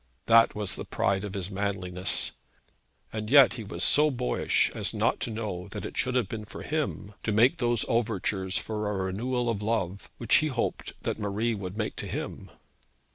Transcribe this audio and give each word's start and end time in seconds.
That 0.25 0.55
was 0.55 0.73
the 0.77 0.83
pride 0.83 1.23
of 1.23 1.35
his 1.35 1.51
manliness; 1.51 2.31
and 3.13 3.29
yet 3.29 3.53
he 3.53 3.63
was 3.63 3.83
so 3.83 4.09
boyish 4.09 4.71
as 4.71 4.95
not 4.95 5.19
to 5.19 5.29
know 5.29 5.67
that 5.67 5.85
it 5.85 5.95
should 5.95 6.15
have 6.15 6.27
been 6.27 6.43
for 6.43 6.63
him 6.63 7.13
to 7.21 7.31
make 7.31 7.59
those 7.59 7.85
overtures 7.87 8.57
for 8.57 8.89
a 8.89 9.03
renewal 9.05 9.47
of 9.47 9.61
love, 9.61 10.09
which 10.17 10.37
he 10.37 10.47
hoped 10.47 10.93
that 11.03 11.19
Marie 11.19 11.53
would 11.53 11.77
make 11.77 11.95
to 11.97 12.07
him. 12.07 12.49